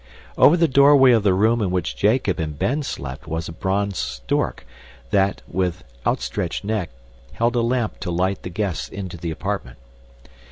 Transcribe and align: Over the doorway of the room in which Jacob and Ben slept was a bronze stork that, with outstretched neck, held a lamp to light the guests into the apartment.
Over 0.35 0.57
the 0.57 0.67
doorway 0.67 1.11
of 1.11 1.21
the 1.21 1.35
room 1.35 1.61
in 1.61 1.69
which 1.69 1.95
Jacob 1.95 2.39
and 2.39 2.57
Ben 2.57 2.81
slept 2.81 3.27
was 3.27 3.47
a 3.47 3.51
bronze 3.51 3.99
stork 3.99 4.65
that, 5.11 5.43
with 5.47 5.83
outstretched 6.07 6.63
neck, 6.63 6.89
held 7.33 7.55
a 7.55 7.61
lamp 7.61 7.99
to 7.99 8.09
light 8.09 8.41
the 8.41 8.49
guests 8.49 8.89
into 8.89 9.15
the 9.15 9.29
apartment. 9.29 9.77